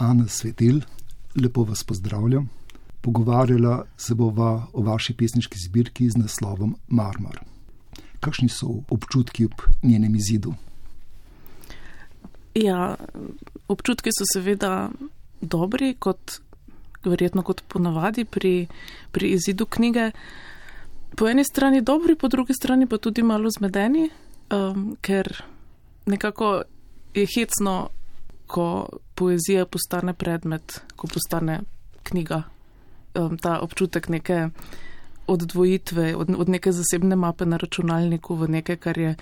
[0.00, 0.80] Ana Svetil,
[1.42, 2.48] lepo vas pozdravljam.
[3.00, 7.40] Pogovarjala se bova o vaši pesniški zbirki z naslovom Marmor.
[8.20, 10.54] Kakšni so občutki ob njenem izidu?
[12.54, 12.96] Ja,
[13.68, 14.88] občutki so seveda
[15.40, 16.40] dobri, kot
[17.04, 18.66] verjetno kot ponavadi pri,
[19.12, 20.10] pri izidu knjige.
[21.16, 24.08] Po eni strani dobri, po drugi strani pa tudi malo zmedeni,
[24.50, 25.42] um, ker
[26.06, 26.62] nekako
[27.14, 27.90] je hecno,
[28.50, 31.60] ko poezija postane predmet, ko postane
[32.02, 32.42] knjiga.
[33.14, 34.48] Um, ta občutek neke
[35.26, 39.14] oddvojitve od, od neke zasebne mape na računalniku v nekaj, kar je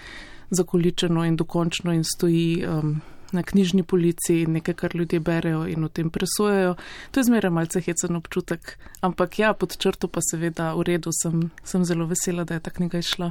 [0.51, 2.65] zakoličeno in dokončno in stoji.
[2.67, 3.01] Um,
[3.33, 6.77] na knjižni polici, nekaj, kar ljudje berejo in o tem presojajo.
[7.11, 11.51] To je zmeraj malce hecen občutek, ampak ja, pod črto pa seveda v redu, sem,
[11.65, 13.31] sem zelo vesela, da je ta knjiga išla.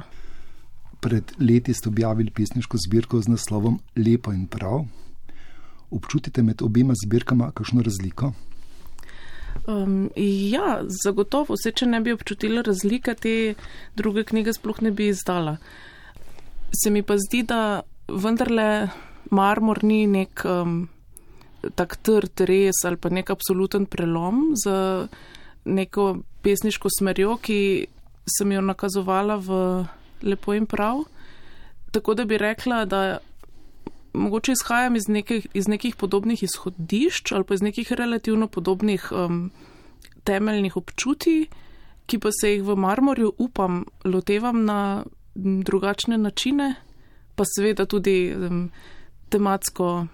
[1.02, 4.86] Pred leti ste objavili pesniško zbirko z naslovom Lepo in prav.
[5.90, 8.32] Občutite med obima zbirkama kakšno razliko?
[9.66, 13.34] Um, ja, zagotovo, vse če ne bi občutila razlike, te
[13.96, 15.56] druge knjige sploh ne bi izdala.
[16.72, 18.88] Se mi pa zdi, da vendarle
[19.30, 20.80] marmor ni nek um,
[21.76, 25.08] tak trd res ali pa nek absoluten prelom za
[25.68, 27.60] neko pesniško smerjo, ki
[28.38, 29.58] sem jo nakazovala v
[30.22, 31.04] lepo in prav.
[31.92, 33.18] Tako da bi rekla, da
[34.18, 39.50] mogoče izhajam iz nekih, iz nekih podobnih izhodišč ali pa iz nekih relativno podobnih um,
[40.24, 41.46] temeljnih občuti,
[42.06, 46.74] ki pa se jih v marmorju upam lotevam na drugačne načine,
[47.34, 48.70] pa seveda tudi um,
[49.28, 50.06] tematsko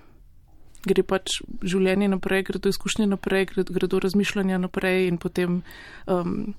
[0.84, 5.62] gre pač življenje naprej, gre do izkušnje naprej, gre, gre do razmišljanja naprej in potem
[6.06, 6.55] um,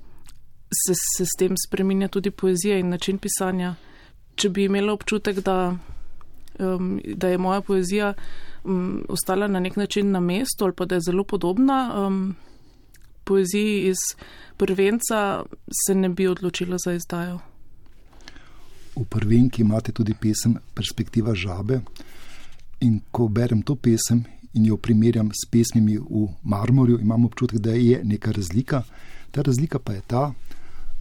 [0.73, 3.75] se, se s tem spreminja tudi poezija in način pisanja.
[4.35, 5.75] Če bi imela občutek, da,
[6.59, 8.13] um, da je moja poezija
[8.63, 12.35] um, ostala na nek način na mestu ali pa da je zelo podobna um,
[13.23, 13.97] poeziji iz
[14.57, 15.43] prvenca,
[15.85, 17.39] se ne bi odločila za izdajo.
[18.95, 21.81] V prvenki imate tudi pesem Perspektiva žabe.
[22.79, 27.71] In ko berem to pesem in jo primerjam s pesmimi v Marmorju, imam občutek, da
[27.71, 28.83] je neka razlika.
[29.31, 30.33] Ta razlika pa je ta,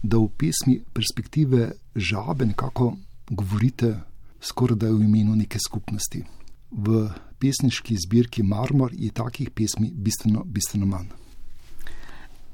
[0.03, 2.97] da v pesmi perspektive žabe nekako
[3.29, 3.95] govorite
[4.45, 6.23] skoraj da v imenu neke skupnosti.
[6.71, 7.05] V
[7.39, 11.09] pesniški zbirki Marmor je takih pesmi bistveno, bistveno manj.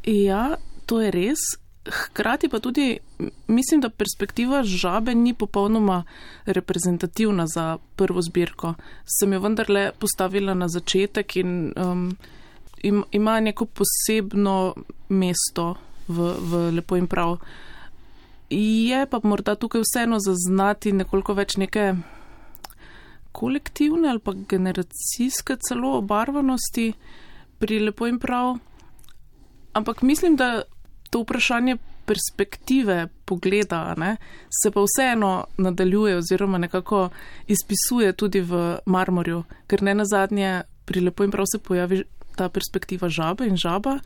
[0.05, 1.43] Ja, to je res.
[1.81, 2.99] Hkrati pa tudi
[3.47, 6.03] mislim, da perspektiva žabe ni popolnoma
[6.45, 8.73] reprezentativna za prvo zbirko.
[9.19, 12.11] Sem jo vendarle postavila na začetek in um,
[13.11, 14.75] ima neko posebno
[15.09, 15.75] mesto
[16.07, 17.37] v, v lepo in prav.
[18.51, 21.93] Je pa morda tukaj vseeno zaznati nekoliko več neke
[23.31, 26.91] kolektivne ali pa generacijske celo obarvanosti
[27.59, 28.57] pri lepo in prav.
[29.73, 30.63] Ampak mislim, da
[31.09, 34.17] to vprašanje perspektive pogleda ne,
[34.63, 37.09] se pa vseeno nadaljuje oziroma nekako
[37.47, 42.03] izpisuje tudi v marmorju, ker ne na zadnje pri lepo in prav se pojavi
[42.35, 43.99] ta perspektiva žabe in žaba.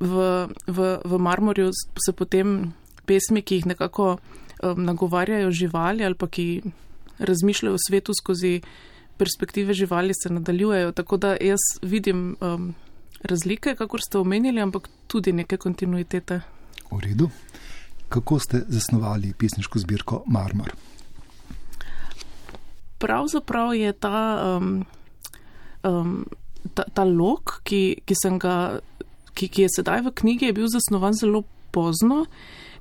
[0.00, 2.72] V, v, v marmorju se potem
[3.10, 6.62] pesmi, ki jih nekako um, nagovarjajo živali ali pa ki
[7.18, 8.60] razmišljajo o svetu skozi
[9.18, 10.92] perspektive živali, se nadaljujejo.
[10.92, 12.36] Tako da jaz vidim.
[12.40, 12.70] Um,
[13.22, 16.40] razlike, kakor ste omenili, ampak tudi neke kontinuitete.
[16.90, 17.30] V redu.
[18.08, 20.72] Kako ste zasnovali pisniško zbirko Marmor?
[22.98, 24.84] Pravzaprav je ta, um,
[25.84, 26.26] um,
[26.74, 28.80] ta, ta lok, ki, ki, ga,
[29.34, 32.26] ki, ki je sedaj v knjigi, je bil zasnovan zelo pozno,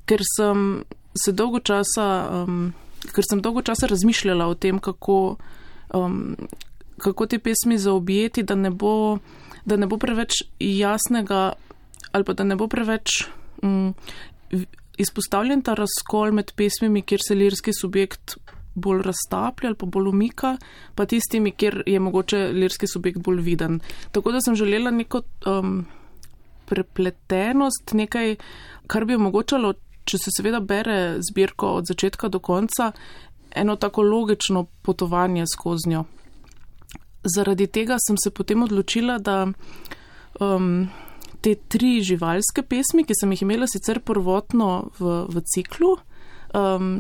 [0.10, 0.84] ker sem
[1.14, 2.08] se dolgo časa,
[2.42, 2.72] um,
[3.14, 5.38] ker sem dolgo časa razmišljala o tem, kako,
[5.94, 6.36] um,
[6.98, 9.20] kako te pesmi zaobjeti, da ne bo
[9.70, 11.54] da ne bo preveč jasnega
[12.12, 13.28] ali pa da ne bo preveč
[13.62, 13.94] um,
[14.98, 18.38] izpostavljen ta razkol med pesmimi, kjer se lirski subjekt
[18.76, 20.56] bolj raztaplja ali pa bolj umika,
[20.96, 23.80] pa tistimi, kjer je mogoče lirski subjekt bolj viden.
[24.12, 25.86] Tako da sem želela neko um,
[26.66, 28.36] prepletenost, nekaj,
[28.88, 29.74] kar bi omogočalo,
[30.10, 32.92] če se seveda bere zbirko od začetka do konca,
[33.56, 36.06] eno tako logično potovanje skozi njo
[37.24, 39.48] zaradi tega sem se potem odločila, da
[40.40, 40.88] um,
[41.42, 45.96] te tri živalske pesmi, ki sem jih imela sicer prvotno v, v ciklu,
[46.56, 46.92] um,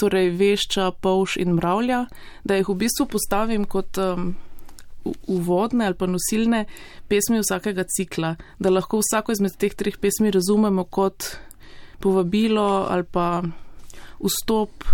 [0.00, 2.06] torej vešča, povš in mravlja,
[2.44, 4.32] da jih v bistvu postavim kot um,
[5.32, 6.64] uvodne ali pa nosilne
[7.08, 11.36] pesmi vsakega cikla, da lahko vsako izmed teh treh pesmi razumemo kot
[12.00, 13.42] povabilo ali pa
[14.20, 14.84] vstop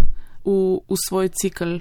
[0.44, 1.78] v, v svoj cikl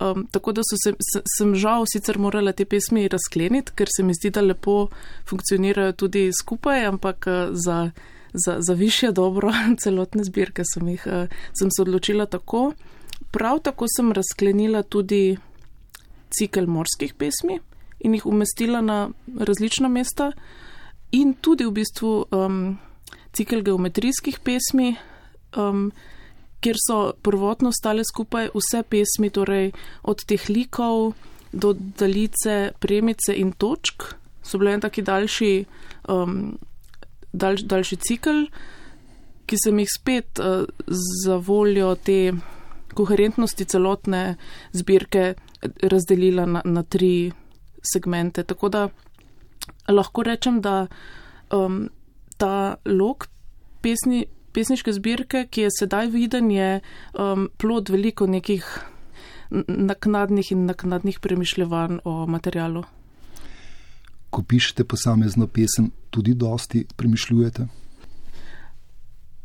[0.00, 0.92] Um, tako da se,
[1.38, 4.88] sem žal sicer morala te pesmi razkleniti, ker se mi zdi, da lepo
[5.28, 7.90] funkcionirajo tudi skupaj, ampak uh, za,
[8.32, 11.28] za, za više dobro celotne zbirke sem, jih, uh,
[11.58, 12.72] sem se odločila tako.
[13.30, 15.36] Prav tako sem razklenila tudi
[16.30, 17.60] cikl morskih pesmi
[18.00, 20.32] in jih umestila na različna mesta,
[21.12, 22.78] in tudi v bistvu um,
[23.34, 24.94] cikl geometrijskih pesmi.
[25.56, 25.90] Um,
[26.64, 29.72] kjer so prvotno stale skupaj vse pesmi, torej
[30.02, 31.12] od teh likov
[31.52, 34.06] do daljice, premice in točk,
[34.42, 35.52] so bile en taki daljši,
[36.08, 36.56] um,
[37.32, 38.44] daljš, daljši cikl,
[39.44, 40.64] ki sem jih spet uh,
[41.24, 42.32] za voljo te
[42.94, 44.36] koherentnosti celotne
[44.72, 45.34] zbirke
[45.82, 47.32] razdelila na, na tri
[47.92, 48.42] segmente.
[48.42, 48.88] Tako da
[49.88, 50.86] lahko rečem, da
[51.52, 51.88] um,
[52.36, 53.28] ta lok
[53.82, 56.80] pesni pesniške zbirke, ki je sedaj viden, je
[57.18, 58.66] um, plod veliko nekih
[59.68, 62.84] naknadnih in naknadnih premišljevanj o materialu.
[64.30, 67.66] Ko pišete posamezno pesem, tudi dosti premišljujete?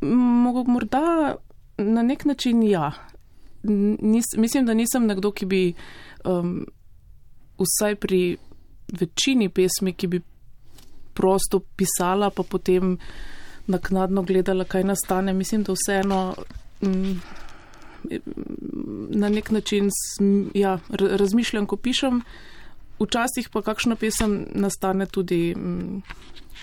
[0.01, 1.35] Morda
[1.77, 2.91] na nek način ja.
[3.63, 5.63] Nis, mislim, da nisem nekdo, ki bi
[6.25, 6.63] um,
[7.59, 8.37] vsaj pri
[8.99, 10.21] večini pesmi, ki bi
[11.19, 12.95] prosto pisala, pa potem
[13.67, 15.33] naknadno gledala, kaj nastane.
[15.35, 16.35] Mislim, da vseeno
[16.81, 17.19] mm,
[19.19, 19.89] na nek način
[20.53, 22.21] ja, razmišljam, ko pišem.
[22.99, 26.01] Včasih pa kakšna pesem nastane tudi mm,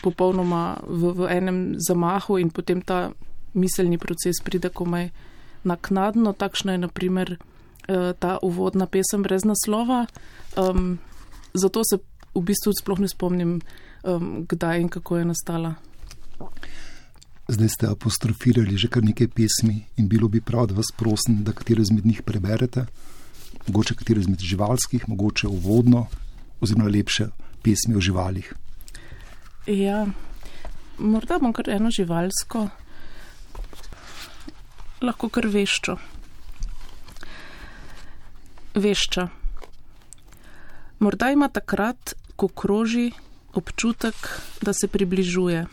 [0.02, 3.10] popolnoma v, v enem zamahu in potem ta
[3.54, 5.10] miselni proces pride komaj
[5.64, 6.32] naknadno.
[6.32, 10.06] Takšna je naprimer eh, ta uvodna pesem brez naslova.
[10.56, 10.98] Um,
[11.54, 12.00] zato se
[12.34, 13.60] v bistvu sploh ne spomnim,
[14.06, 15.74] um, kdaj in kako je nastala.
[17.48, 21.52] Zdaj ste apostrofirali že kar nekaj pesmi in bilo bi prav, da vas prosim, da
[21.52, 22.86] katero izmed njih preberete,
[23.66, 26.06] mogoče katero izmed živalskih, mogoče uvodno,
[26.60, 27.28] oziroma lepše
[27.62, 28.52] pesmi o živalih.
[29.66, 30.06] Ja,
[30.98, 32.68] morda bom kar eno živalsko,
[35.02, 35.96] lahko kar veščo.
[38.74, 39.28] Vešča.
[40.98, 43.10] Morda ima takrat, ko kroži,
[43.56, 44.14] občutek,
[44.62, 45.66] da se približuje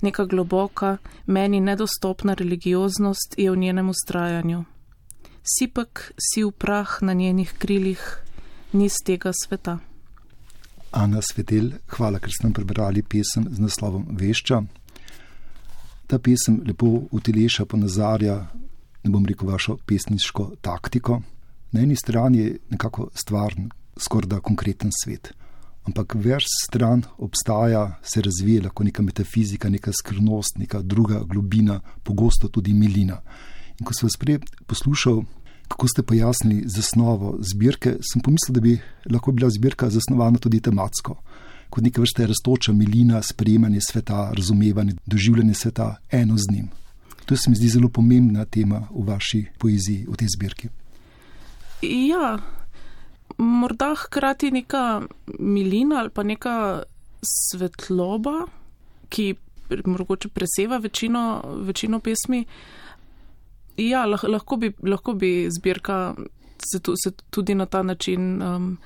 [0.00, 0.96] neka globoka,
[1.26, 4.64] meni nedostopna religioznost je v njenem ustrajanju.
[5.42, 8.18] Sipek si v prah na njenih krilih,
[8.72, 9.78] ni z tega sveta.
[10.92, 14.62] Ana Svetel, hvala, ker ste nam prebrali pesem z naslovom Vešča.
[16.06, 18.36] Ta pesem lepo uteleša ponazarja,
[19.04, 21.20] ne bom rekel, vašo pesniško taktiko.
[21.72, 25.32] Na eni strani je nekako stvarn, skorda konkreten svet
[25.88, 32.48] ampak več stran obstaja, se razvija lahko neka metafizika, neka skrivnost, neka druga globina, pogosto
[32.48, 33.20] tudi milina.
[33.78, 35.22] In ko sem vas prej poslušal,
[35.68, 38.78] kako ste pojasnili zasnovo zbirke, sem pomislil, da bi
[39.10, 41.18] lahko bila zbirka zasnovana tudi tematsko.
[41.68, 46.68] Kot neka vrsta raztoča milina, sprejemanje sveta, razumevanje, doživljanje sveta eno z njim.
[47.28, 50.68] To se mi zdi zelo pomembna tema v vaši poeziji, v tej zbirki.
[51.84, 52.38] Ja,
[53.38, 55.02] morda hkrati neka
[55.38, 56.82] milina ali pa neka
[57.22, 58.46] svetloba,
[59.08, 59.34] ki
[59.84, 62.44] mogoče preseva večino, večino pesmi.
[63.76, 66.14] Ja, lahko bi, lahko bi zbirka
[66.58, 68.78] se, tu, se tudi na ta način um,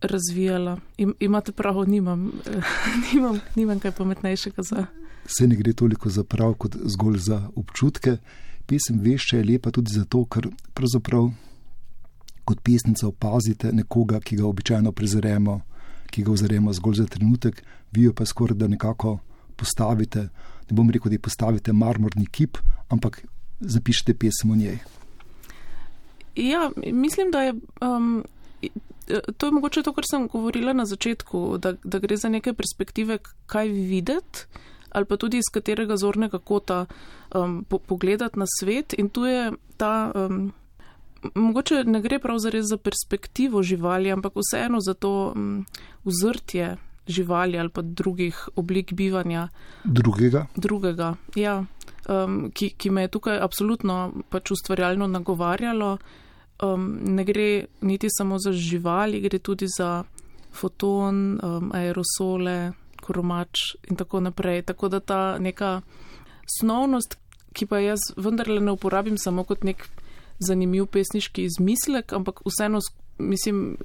[0.00, 0.78] razvijala.
[0.96, 2.32] Im, imate prav, nimam,
[3.12, 4.86] nimam, nimam kaj pametnejšega za.
[5.26, 8.16] Se ne gre toliko za prav, kot zgolj za občutke.
[8.66, 11.30] Pesem vešče je lepa tudi zato, ker pravzaprav
[12.48, 15.60] kot pesnica opazite nekoga, ki ga običajno prezremo,
[16.08, 17.60] ki ga ozremo zgolj za trenutek,
[17.92, 19.18] vi jo pa skoraj da nekako
[19.56, 20.28] postavite.
[20.68, 23.20] Ne bom rekel, da ji postavite marmorni kip, ampak
[23.60, 24.78] zapišite pesem o njej.
[26.36, 27.54] Ja, mislim, da je.
[27.80, 28.24] Um,
[29.36, 33.16] To je mogoče to, kar sem govorila na začetku, da, da gre za neke perspektive,
[33.48, 34.44] kaj videti,
[34.92, 36.82] ali pa tudi iz katerega zornega kota
[37.32, 38.92] um, po, pogledati na svet.
[39.00, 40.52] In tu je ta um,
[41.34, 45.66] mogoče ne gre prav za res za perspektivo živali, ampak vseeno za to um,
[46.04, 46.76] vzrtje
[47.08, 49.48] živali ali pa drugih oblik bivanja.
[49.84, 50.46] Drugega?
[50.56, 51.64] Drugega, ja.
[52.08, 55.98] Um, ki, ki me je tukaj absolutno pač ustvarjalno nagovarjalo.
[56.62, 60.04] Um, ne gre niti samo za živali, gre tudi za
[60.52, 62.72] foton, um, aerosole,
[63.02, 64.62] koromač in tako naprej.
[64.62, 65.80] Tako da ta neka
[66.58, 67.18] snovnost,
[67.52, 69.88] ki pa jaz vendarle ne uporabim samo kot nek
[70.38, 72.78] zanimiv pesniški izmislek, ampak vseeno,
[73.18, 73.76] mislim,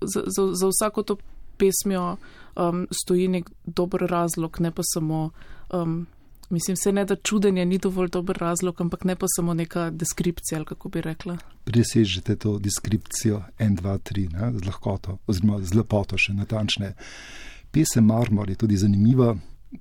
[0.00, 1.16] za, za, za vsako to
[1.56, 2.16] pesmijo
[2.56, 5.30] um, stoji nek dober razlog, ne pa samo
[5.72, 6.06] um,
[6.50, 10.58] Mislim, se ne da čudenje ni dovolj dober razlog, ampak ne pa samo neka deskripcija,
[10.58, 11.38] ali kako bi rekla.
[11.64, 16.92] Presežete to deskripcijo 1, 2, 3 ne, z lahkoto, oziroma z lepoto še natančne.
[17.72, 19.32] Pesem Marmor je tudi zanimiva,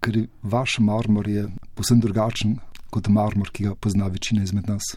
[0.02, 2.58] ker vaš marmor je posebno drugačen
[2.90, 4.96] kot marmor, ki ga pozna večina izmed nas.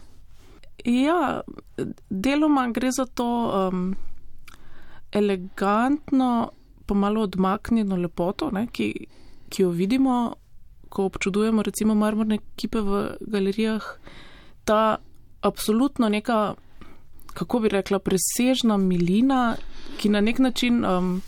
[0.85, 1.41] Ja,
[2.09, 3.95] deloma gre za to um,
[5.11, 6.51] elegantno,
[6.85, 8.91] pa malo odmaknjeno lepoto, ne, ki,
[9.49, 10.35] ki jo vidimo
[10.89, 13.83] ko občudujemo recimo marmorne kipe v galerijah,
[14.65, 14.97] ta
[15.41, 16.55] absolutno neka,
[17.33, 19.55] kako bi rekla, presežna milina,
[19.97, 21.21] ki na nek način um,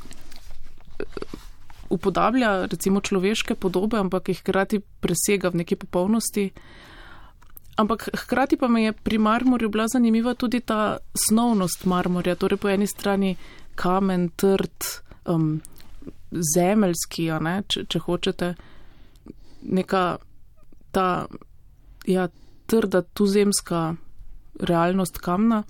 [1.89, 6.49] upodablja recimo človeške podobe, ampak jih hkrati presega v neki popolnosti.
[7.79, 12.69] Ampak hkrati pa me je pri marmorju bila zanimiva tudi ta snovnost marmorja, torej po
[12.69, 13.35] eni strani
[13.79, 14.89] kamen, trd,
[15.31, 15.61] um,
[16.55, 18.53] zemeljski, ne, če, če hočete
[19.61, 20.03] neka
[20.91, 21.07] ta
[22.05, 22.27] ja,
[22.67, 23.95] trda tuzemska
[24.59, 25.63] realnost kamna,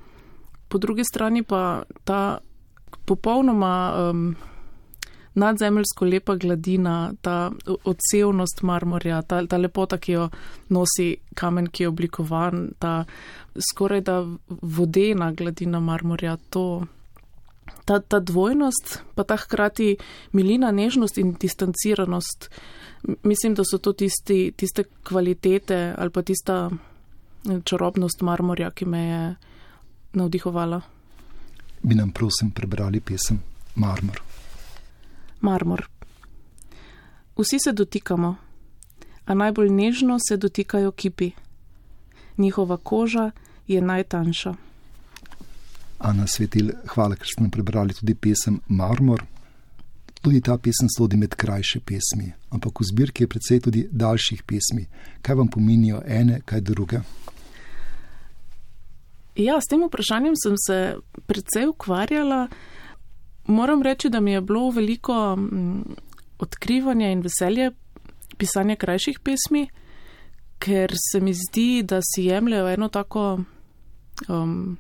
[0.70, 2.40] po drugi strani pa ta
[3.06, 3.74] popolnoma
[4.10, 4.36] um,
[5.40, 7.52] nadzemeljsko lepa gladina, ta
[7.84, 10.30] odsevnost marmorja, ta, ta lepota, ki jo
[10.70, 13.04] nosi kamen, ki je oblikovan, ta
[13.72, 14.20] skoraj da
[14.62, 16.86] vodena gladina marmorja, to.
[17.86, 19.96] Ta, ta dvojnost, pa ta hkrati
[20.34, 22.50] milina, nežnost in distanciranost,
[23.24, 29.04] mislim, da so to tisti, tiste kvalitete ali pa tista eh, čarobnost marmorja, ki me
[29.06, 29.22] je
[30.14, 30.82] navdihovala.
[31.82, 33.40] Bi nam prosim prebrali pesem
[33.76, 34.29] Marmor.
[35.42, 35.88] Marmor.
[37.38, 38.36] Vsi se dotikamo,
[39.26, 41.32] a najbolj nežno se dotikajo kipi.
[42.38, 43.32] Njihova koža
[43.68, 44.54] je najtanjša.
[46.00, 49.24] Ana Svetil, hvala, ker ste nam prebrali tudi pesem Marmor.
[50.22, 54.88] Tudi ta pesem sodi med krajše pesmi, ampak v zbirki je predvsej tudi daljših pesmi.
[55.22, 57.00] Kaj vam pomenijo ene, kaj druge?
[59.36, 60.78] Ja, s tem vprašanjem sem se
[61.28, 62.48] predvsej ukvarjala.
[63.50, 65.96] Moram reči, da mi je bilo veliko mm,
[66.40, 67.72] odkrivanja in veselje
[68.38, 69.68] pisanja krajših pesmi,
[70.60, 73.40] ker se mi zdi, da si jemljajo eno tako
[74.28, 74.78] um,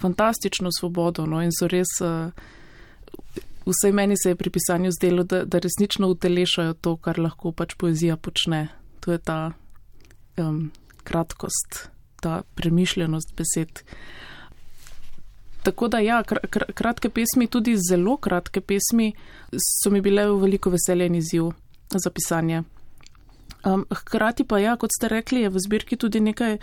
[0.00, 2.00] fantastično svobodo no, in so res.
[2.00, 2.32] Uh,
[3.68, 7.76] vsej meni se je pri pisanju zdelo, da, da resnično utelešajo to, kar lahko pač
[7.76, 8.68] poezija počne.
[9.04, 9.52] To je ta
[10.36, 10.70] um,
[11.04, 11.90] kratkost,
[12.24, 13.84] ta premišljenost besed.
[15.68, 19.10] Tako da, ja, kr kr kratke pesmi, tudi zelo kratke pesmi,
[19.52, 21.50] so mi bile v veliko veselje in izziv
[21.92, 22.62] za pisanje.
[23.68, 26.56] Um, hkrati pa, ja, kot ste rekli, je v zbirki tudi nekaj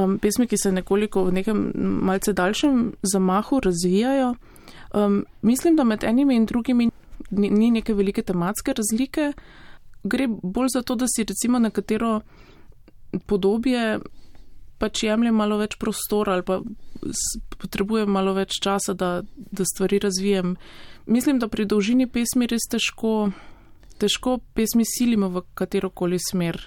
[0.00, 1.60] um, pesmi, ki se nekoliko v nekem
[2.08, 4.32] malce daljšem zamahu razvijajo.
[4.94, 6.88] Um, mislim, da med enimi in drugimi
[7.30, 9.32] ni, ni neke velike tematske razlike.
[10.04, 12.20] Gre bolj za to, da si recimo nekatero
[13.26, 13.98] podobje
[14.78, 16.60] pač jemlje malo več prostora ali pa
[17.60, 20.56] potrebuje malo več časa, da, da stvari razvijem.
[21.06, 23.30] Mislim, da pri dolžini pesmi res težko,
[24.00, 26.58] težko pesmi silimo v katero koli smer.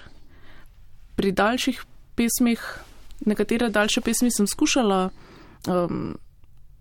[1.16, 1.82] Pri daljših
[2.16, 2.62] pesmih,
[3.26, 5.10] nekatere daljše pesmi sem skušala.
[5.68, 6.16] Um,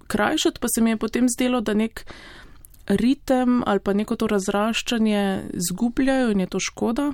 [0.09, 2.05] krajšati, pa se mi je potem zdelo, da nek
[2.89, 7.11] ritem ali pa neko to razraščanje zgubljajo in je to škoda.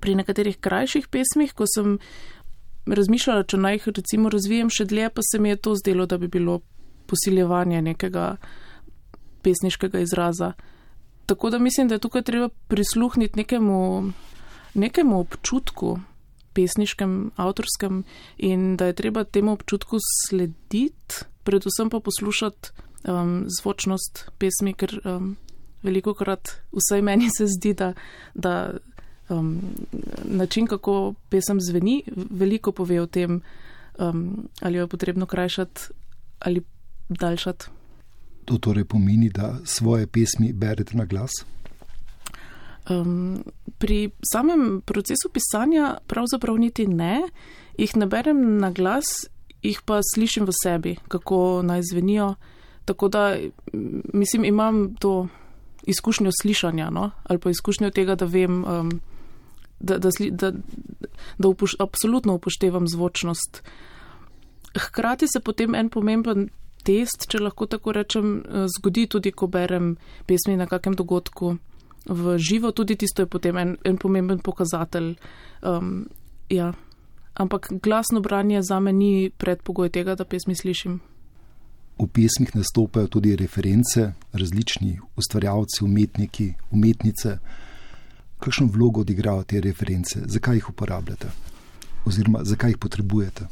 [0.00, 1.98] Pri nekaterih krajših pesmih, ko sem
[2.86, 6.18] razmišljala, če naj jih recimo razvijem še dlje, pa se mi je to zdelo, da
[6.18, 6.60] bi bilo
[7.06, 8.36] posiljevanje nekega
[9.42, 10.52] pesniškega izraza.
[11.26, 14.12] Tako da mislim, da je tukaj treba prisluhniti nekemu,
[14.74, 15.98] nekemu občutku
[16.52, 18.02] pesniškem, avtorskem
[18.38, 19.98] in da je treba temu občutku
[20.28, 22.70] slediti predvsem pa poslušati
[23.08, 25.36] um, zvočnost pesmi, ker um,
[25.82, 27.92] veliko krat vsaj meni se zdi, da,
[28.34, 28.74] da
[29.28, 29.60] um,
[30.24, 33.40] način, kako pesem zveni, veliko pove o tem,
[33.98, 35.80] um, ali jo je potrebno krajšati
[36.38, 36.62] ali
[37.08, 37.66] daljšati.
[38.44, 41.30] To torej pomeni, da svoje pesmi berete na glas?
[42.90, 43.44] Um,
[43.78, 47.22] pri samem procesu pisanja pravzaprav niti ne,
[47.78, 49.04] jih ne berem na glas,
[49.62, 52.34] jih pa slišim v sebi, kako naj zvenijo.
[52.84, 53.36] Tako da,
[54.12, 55.28] mislim, imam to
[55.86, 57.10] izkušnjo slišanja, no?
[57.24, 58.90] ali pa izkušnjo tega, da vem, um,
[59.82, 60.52] da, da, da,
[61.38, 63.62] da upoš, absolutno upoštevam zvočnost.
[64.78, 66.48] Hkrati se potem en pomemben
[66.82, 68.38] test, če lahko tako rečem,
[68.78, 69.96] zgodi tudi, ko berem
[70.26, 71.56] pesmi na kakem dogodku
[72.06, 75.14] v živo, tudi tisto je potem en, en pomemben pokazatelj.
[75.62, 76.08] Um,
[76.50, 76.72] ja
[77.34, 81.00] ampak glasno branje za me ni predpogoj tega, da pesmi slišim.
[81.98, 87.38] V pesmih nastopajo tudi reference, različni ustvarjalci, umetniki, umetnice.
[88.42, 91.30] Kakšno vlogo odigrajo te reference, zakaj jih uporabljate,
[92.04, 93.46] oziroma zakaj jih potrebujete.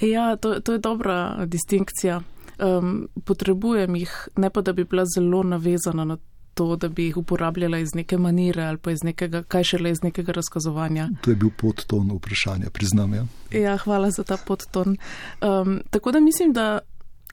[0.00, 2.20] Ja, to, to je dobra distinkcija.
[2.58, 6.16] Um, potrebujem jih, ne pa da bi bila zelo navezana na
[6.54, 10.02] to, da bi jih uporabljala iz neke manire ali pa iz nekega, kaj šele iz
[10.02, 11.08] nekega razkazovanja.
[11.24, 13.14] To je bil podton vprašanja, priznam.
[13.14, 14.96] Ja, ja hvala za ta podton.
[15.40, 16.78] Um, tako da mislim, da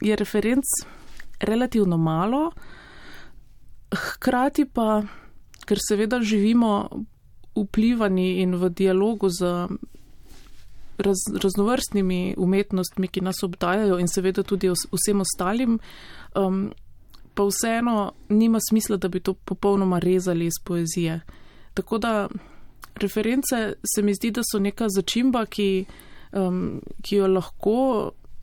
[0.02, 0.66] je referenc
[1.40, 2.52] relativno malo,
[3.96, 5.04] hkrati pa,
[5.70, 6.90] ker seveda živimo
[7.54, 9.46] vplivani in v dialogu z
[10.98, 15.80] raz, raznovrstnimi umetnostmi, ki nas obdajajo in seveda tudi vsem ostalim,
[16.36, 16.70] um,
[17.34, 21.20] pa vseeno nima smisla, da bi to popolnoma rezali iz poezije.
[21.74, 22.28] Tako da
[22.96, 25.86] reference se mi zdi, da so neka začimba, ki,
[26.34, 27.78] um, ki jo lahko,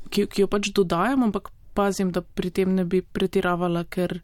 [0.08, 4.20] ki, ki jo pač dodajam, ampak pazim, da pri tem ne bi pretiravala, ker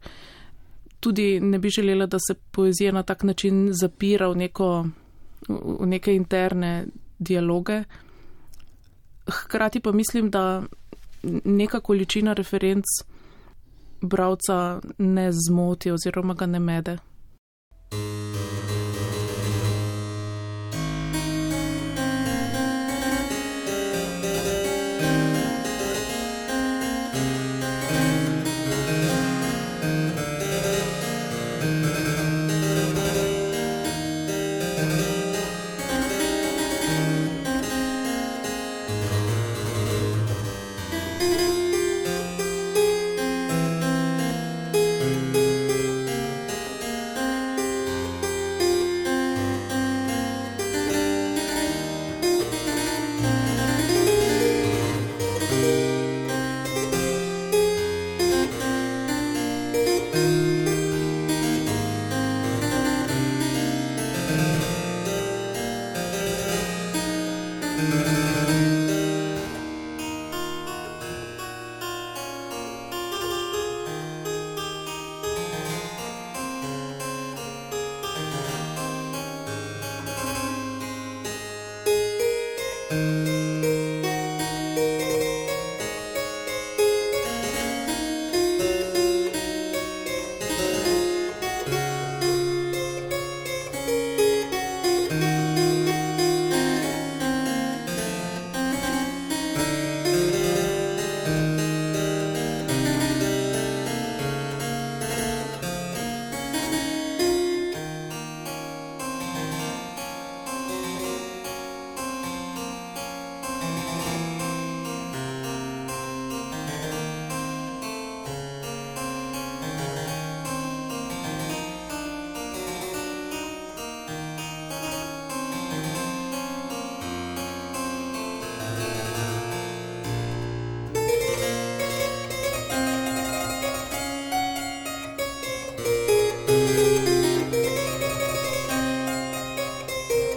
[1.03, 4.85] tudi ne bi želela, da se poezija na tak način zapira v, neko,
[5.49, 6.85] v neke interne
[7.19, 7.83] dialoge.
[9.27, 10.63] Hkrati pa mislim, da
[11.43, 12.85] neka količina referenc
[14.01, 16.97] bralca ne zmoti oziroma ga ne mede.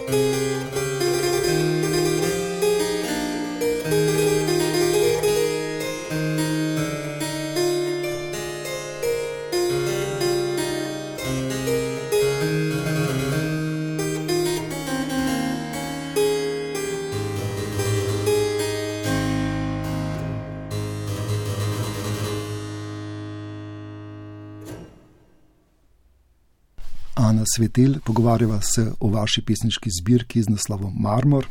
[0.07, 0.56] Ana
[27.55, 31.47] Svetel, pogovarjava se o vaši pesniški zbirki z naslovom Marmor.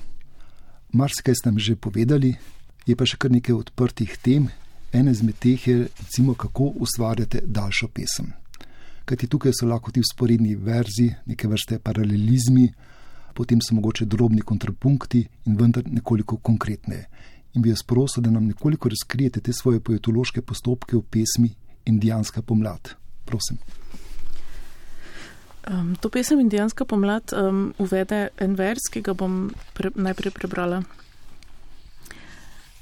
[0.92, 2.35] Marsikaj ste mi že povedali,
[2.87, 4.48] je pa še kar nekaj odprtih tem.
[4.92, 8.32] Ena izmed teh je, recimo, kako ustvarjate daljšo pesem.
[9.04, 12.66] Kajti tukaj so lahko ti sporedni verzi, neke vrste paralelizmi,
[13.35, 17.06] potem so mogoče drobni kontrapunkti in vendar nekoliko konkretneje.
[17.54, 21.54] In bi jaz prosil, da nam nekoliko razkrijete te svoje poetološke postopke v pesmi
[21.87, 22.96] Indijanska pomlad.
[23.24, 23.59] Prosim.
[25.70, 30.83] Um, to pesem Indijanska pomlad um, uvede en vers, ki ga bom pre, najprej prebrala.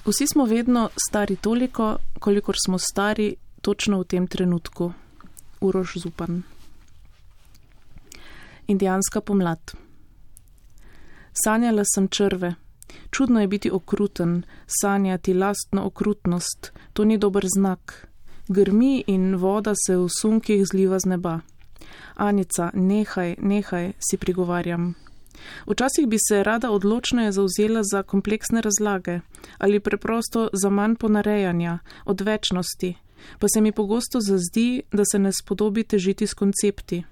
[0.04, 4.92] Vsi smo vedno stari toliko, kolikor smo stari točno v tem trenutku.
[5.60, 6.42] Urož Zupan.
[8.66, 9.72] Indijanska pomlad.
[11.44, 12.54] Sanjala sem črve.
[13.10, 18.06] Čudno je biti okruten, sanjati lastno okrutnost, to ni dober znak.
[18.48, 21.40] Grmi in voda se v sunkih zliva z neba.
[22.14, 24.94] Anica, nehaj, nehaj, si prigovarjam.
[25.66, 29.20] Včasih bi se rada odločneje zauzela za kompleksne razlage
[29.58, 32.94] ali preprosto za manj ponarejanja, odvečnosti,
[33.38, 37.04] pa se mi pogosto zazdi, da se ne spodobi težiti s koncepti.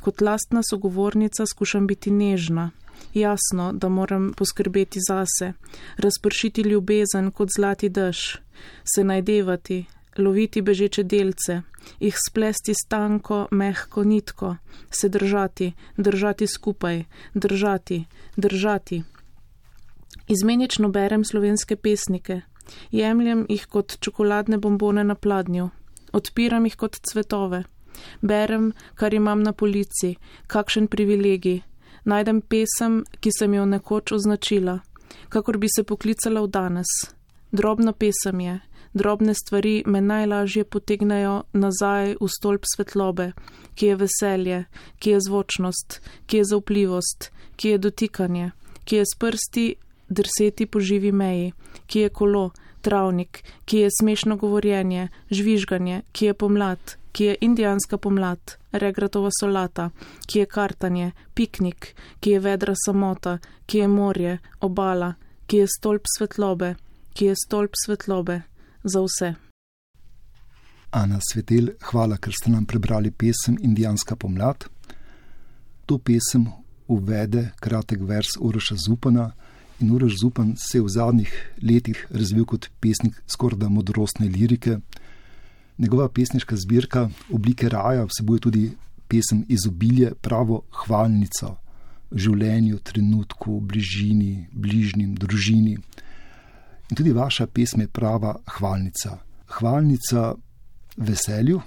[0.00, 2.70] Kot lastna sogovornica skušam biti nežna.
[3.14, 5.52] Jasno, da moram poskrbeti zase,
[5.96, 8.36] razpršiti ljubezen kot zlati dež,
[8.94, 9.84] se najdevati,
[10.20, 11.62] loviti bežeče delce,
[12.00, 14.56] jih splesti stanko, mehko nitko,
[14.90, 17.04] se držati, držati skupaj,
[17.34, 18.04] držati,
[18.36, 19.02] držati.
[20.28, 22.40] Izmenično berem slovenske pesnike,
[22.90, 25.70] jemljem jih kot čokoladne bombone na pladnju,
[26.12, 27.64] odpiram jih kot cvetove,
[28.20, 30.14] berem, kar imam na polici,
[30.46, 31.62] kakšen privilegij,
[32.04, 34.78] najdem pesem, ki sem jo nekoč označila,
[35.28, 36.90] kakor bi se poklicala v danes.
[37.52, 38.60] Drobna pesem je,
[38.92, 43.32] drobne stvari me najlažje potegnajo nazaj v stolp svetlobe,
[43.74, 44.64] ki je veselje,
[44.98, 48.50] ki je zvočnost, ki je zaupljivost, ki je dotikanje,
[48.84, 49.74] ki je s prsti
[50.08, 51.52] drseti po živi meji,
[51.86, 52.50] ki je kolo,
[52.80, 59.90] travnik, ki je smešno govorjenje, žvižganje, ki je pomlad, ki je indijanska pomlad, regratova solata,
[60.26, 65.14] ki je kartanje, piknik, ki je vedra samota, ki je morje, obala,
[65.46, 66.74] ki je stolp svetlobe,
[67.14, 68.40] ki je stolp svetlobe
[68.84, 69.34] za vse.
[70.90, 74.64] Ana Svetel, hvala, ker ste nam prebrali pesem Indijanska pomlad.
[75.86, 76.48] To pesem
[76.88, 79.30] uvede kratek vers Uroša Zupana
[79.80, 84.78] in Uroš Zupan se je v zadnjih letih razvil kot pesnik skorda modrostne lirike.
[85.78, 88.70] Njegova pesniška zbirka Oblike raja vsebuje tudi
[89.08, 91.56] pesem Izobilje, pravo hvalnico
[92.10, 95.76] življenju, trenutku, bližini, bližnjim, družini.
[96.90, 99.18] In tudi vaša pesem je prava hvalnica.
[99.46, 100.34] Hvalnica
[100.96, 101.60] veselju,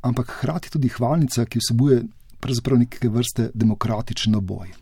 [0.00, 2.02] ampak hkrati tudi hvalnica, ki vsebuje
[2.40, 4.72] pravzaprav neke vrste demokratičen oboj.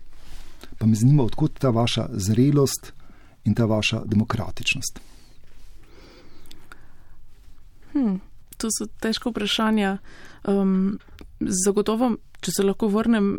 [0.79, 2.93] Pa me zanima, odkot ta vaša zrelost
[3.45, 5.01] in ta vaša demokratičnost.
[7.93, 8.21] Hmm,
[8.57, 9.99] to so težko vprašanja.
[10.49, 10.99] Um,
[11.41, 13.33] zagotovo, če se lahko vrnem,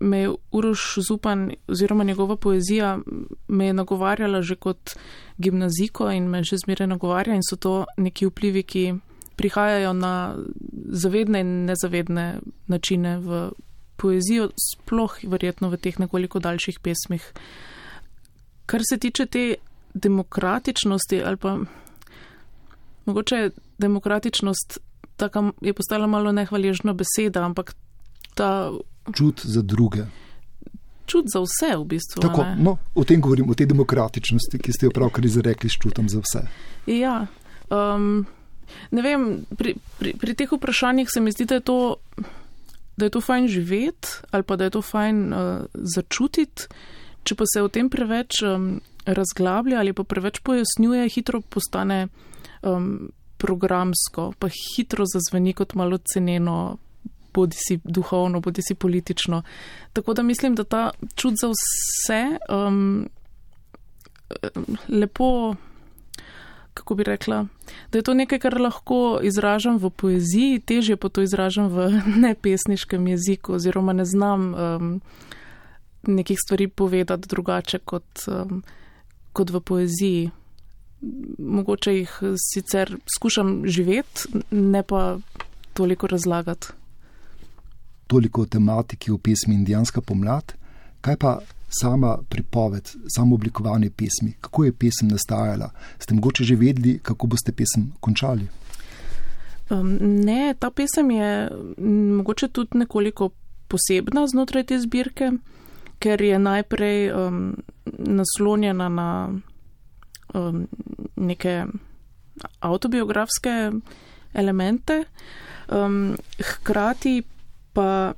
[0.00, 2.98] me je Uroš Zupan oziroma njegova poezija
[3.48, 4.90] me je nagovarjala že kot
[5.38, 8.94] gimnaziko in me že zmeraj nagovarja in so to neki vplivi, ki
[9.36, 10.36] prihajajo na
[10.88, 13.50] zavedne in nezavedne načine v
[13.96, 17.32] poezijo, sploh verjetno v teh nekoliko daljših pesmih.
[18.66, 19.54] Kar se tiče te
[19.94, 21.58] demokratičnosti ali pa
[23.06, 24.78] mogoče je demokratičnost
[25.20, 27.74] taka je postala malo nehvaležna beseda, ampak
[28.34, 28.72] ta
[29.14, 30.06] čut za druge.
[31.06, 32.22] Čut za vse, v bistvu.
[32.22, 36.08] Tako, no, o tem govorim, o tej demokratičnosti, ki ste jo pravkar izrekli s čutom
[36.08, 36.44] za vse.
[36.86, 37.26] Ja,
[37.70, 38.26] um,
[38.90, 41.80] ne vem, pri, pri, pri teh vprašanjih se mi zdi, da je to,
[42.96, 46.70] da je to fajn živeti ali pa da je to fajn uh, začutiti.
[47.26, 52.06] Če pa se o tem preveč um, razglablja ali pa preveč pojasnjuje, hitro postane
[52.62, 53.10] um,
[53.40, 56.78] programsko, pa hitro zazveni kot malo ceneno
[57.34, 59.42] bodi si duhovno, bodi si politično.
[59.92, 63.08] Tako da mislim, da ta čut za vse um,
[64.88, 65.54] lepo,
[66.74, 67.46] kako bi rekla,
[67.92, 71.90] da je to nekaj, kar lahko izražam v poeziji, težje pa to izražam v
[72.26, 75.00] nepesniškem jeziku oziroma ne znam um,
[76.02, 78.62] nekih stvari povedati drugače kot, um,
[79.32, 80.30] kot v poeziji.
[81.38, 85.16] Mogoče jih sicer skušam živeti, ne pa
[85.72, 86.66] toliko razlagati
[88.10, 90.54] toliko o tematiki v pesmi Indijanska pomlad,
[91.00, 91.38] kaj pa
[91.70, 95.70] sama pripoved, samo oblikovanje pesmi, kako je pesem nastajala.
[95.98, 98.48] Ste mogoče že vedeli, kako boste pesem končali?
[99.70, 101.50] Um, ne, ta pesem je
[102.18, 103.30] mogoče tudi nekoliko
[103.68, 105.30] posebna znotraj te zbirke,
[106.02, 107.54] ker je najprej um,
[107.86, 109.30] naslonjena na
[110.34, 110.66] um,
[111.16, 111.66] neke
[112.60, 113.70] autobiografske
[114.34, 115.04] elemente,
[115.68, 117.22] um, hkrati
[117.80, 118.12] pa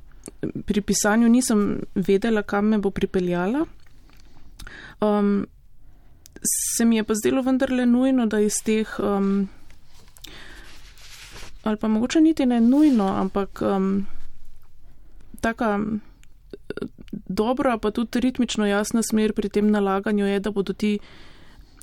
[0.65, 3.65] pri pisanju nisem vedela, kam me bo pripeljala.
[5.01, 5.45] Um,
[6.75, 9.47] se mi je pa zdelo vendarle nujno, da iz teh, um,
[11.63, 14.05] ali pa mogoče niti ne nujno, ampak um,
[15.41, 15.79] taka
[17.11, 20.99] dobra, pa tudi ritmično jasna smer pri tem nalaganju je, da bodo ti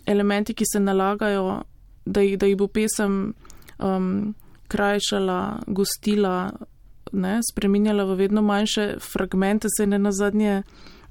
[0.06, 1.62] elementi, ki se nalagajo,
[2.04, 3.34] da jih, da jih bo pesem
[3.78, 4.34] um,
[4.68, 6.50] krajšala, gostila,
[7.12, 10.62] ne, spremenjala v vedno manjše fragmente, se ne na zadnje,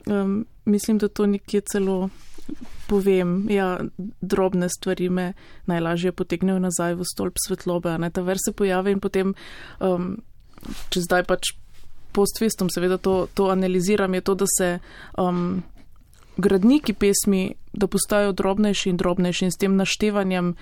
[0.05, 2.09] um, mislim, da to nekje celo
[2.87, 3.45] povem.
[3.49, 3.79] Ja,
[4.21, 5.33] drobne stvari me
[5.65, 9.33] najlažje potegnejo nazaj v stolp svetlobe, ne, ta ver se pojavi in potem,
[9.79, 10.15] um,
[10.89, 11.53] če zdaj pač
[12.11, 14.69] postvestom seveda to, to analiziram, je to, da se
[15.17, 15.61] um,
[16.37, 20.55] gradniki pesmi, da postajajo drobnejši in drobnejši in s tem naštevanjem,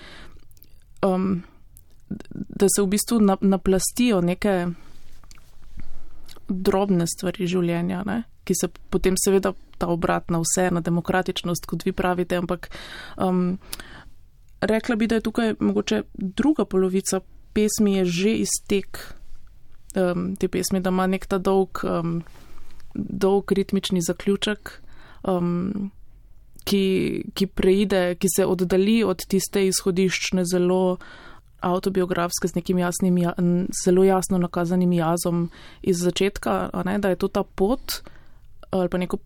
[1.08, 1.30] um,
[2.32, 4.68] da se v bistvu naplastijo neke
[6.50, 8.24] drobne stvari življenja, ne?
[8.48, 12.70] ki se potem seveda ta obrat na vse, na demokratičnost, kot vi pravite, ampak
[13.20, 13.58] um,
[14.64, 17.20] rekla bi, da je tukaj mogoče druga polovica
[17.58, 19.02] pesmi je že iztek
[19.96, 22.22] um, te pesmi, da ima nek ta dolg, um,
[22.96, 24.82] dolg ritmični zaključek.
[25.28, 25.92] Um,
[26.68, 30.98] Ki, ki preide, ki se oddalji od tiste izhodiščne, zelo
[31.60, 33.18] autobiografske, z nekim jasnim,
[33.84, 35.50] zelo jasno nakazanim jazom
[35.82, 38.02] iz začetka, ne, da je to ta pot
[38.72, 39.18] ali pa neko,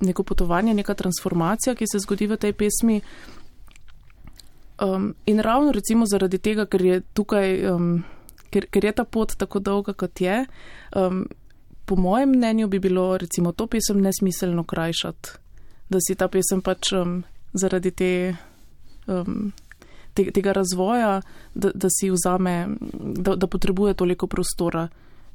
[0.00, 3.00] neko potovanje, neka transformacija, ki se zgodi v tej pesmi.
[4.82, 8.04] Um, in ravno recimo zaradi tega, ker je tukaj, um,
[8.50, 10.44] ker, ker je ta pot tako dolga, kot je,
[10.96, 11.26] um,
[11.84, 15.30] po mojem mnenju bi bilo recimo to pesem nesmiselno krajšati,
[15.88, 17.22] da si ta pesem pač um,
[17.54, 18.12] zaradi te,
[19.06, 19.52] um,
[20.18, 21.20] te, tega razvoja,
[21.54, 22.56] da, da si vzame,
[23.16, 24.88] da, da potrebuje toliko prostora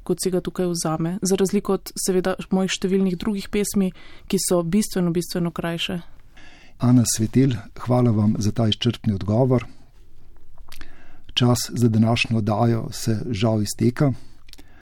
[0.04, 1.18] kot si ga tukaj vzame.
[1.22, 3.90] Za razliko od seveda mojih številnih drugih pesmi,
[4.28, 6.02] ki so bistveno, bistveno krajše.
[6.84, 9.64] Ana Svetel, hvala vam za ta izčrpni odgovor.
[11.34, 14.12] Čas za današnjo oddajo se žal izteka.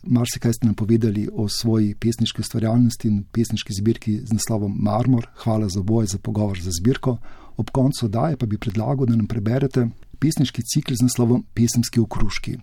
[0.02, 4.74] Mar se kaj ste nam povedali o svoji pesniški ustvarjalnosti in pesniški zbirki z naslovom
[4.78, 5.28] Marmor.
[5.44, 7.16] Hvala za boj, za pogovor, za zbirko.
[7.56, 9.88] Ob koncu oddaje pa bi predlagal, da nam preberete
[10.18, 12.58] pesniški cikl z naslovom Pesemski okruški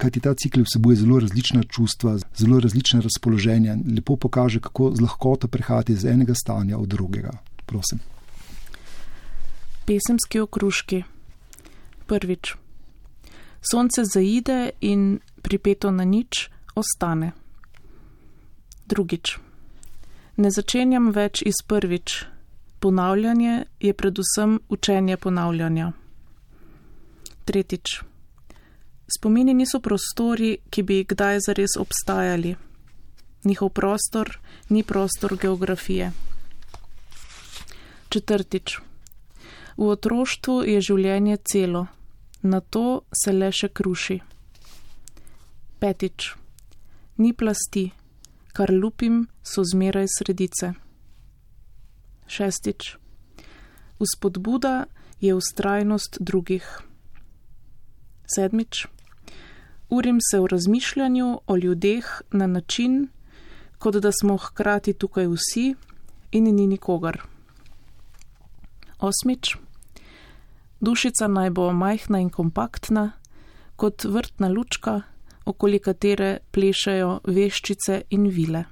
[0.00, 5.00] kajti ta cikl vsebuje zelo različna čustva, zelo različne razpoloženja in lepo pokaže, kako z
[5.04, 7.32] lahkoto prehajati iz enega stanja v drugega.
[7.66, 8.00] Prosim.
[9.84, 11.02] Pesemski okruški.
[12.06, 12.54] Prvič.
[13.60, 17.32] Sonce zaide in pripeto na nič ostane.
[18.86, 19.38] Drugič.
[20.36, 22.24] Ne začenjam več iz prvič.
[22.80, 25.92] Ponavljanje je predvsem učenje ponavljanja.
[27.44, 28.00] Tretjič.
[29.10, 32.54] Spomini niso prostori, ki bi kdaj zares obstajali.
[33.44, 36.12] Njihov prostor ni prostor geografije.
[38.08, 38.78] Četrtič.
[39.76, 41.86] V otroštvu je življenje celo,
[42.42, 44.20] na to se le še kruši.
[45.80, 46.39] Petič.
[47.20, 47.90] Ni plasti,
[48.56, 50.72] kar lupim, so zmeraj sredice.
[52.26, 52.96] Šestič.
[54.00, 54.86] Vzpodbuda
[55.20, 56.64] je ustrajnost drugih.
[58.24, 58.86] Sedmič
[59.90, 63.08] urim se v razmišljanju o ljudeh na način,
[63.78, 65.74] kot da smo hkrati tukaj vsi
[66.32, 67.22] in ni nikogar.
[68.98, 69.56] Osmič.
[70.80, 73.12] Dušica naj bo majhna in kompaktna,
[73.76, 75.02] kot vrtna lučka,
[75.50, 78.64] okoli katere plešajo veščice in vile.